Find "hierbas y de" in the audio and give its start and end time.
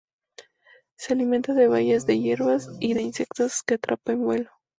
2.19-3.03